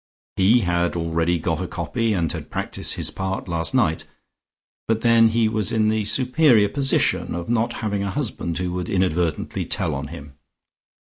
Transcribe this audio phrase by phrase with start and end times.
[0.35, 4.07] He had already got a copy, and had practised his part last night,
[4.87, 8.89] but then he was in the superior position of not having a husband who would
[8.89, 10.33] inadvertently tell on him!